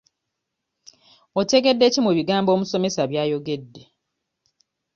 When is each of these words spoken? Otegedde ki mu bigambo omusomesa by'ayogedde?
Otegedde 1.39 1.85
ki 1.93 1.99
mu 2.05 2.11
bigambo 2.17 2.49
omusomesa 2.55 3.01
by'ayogedde? 3.11 3.81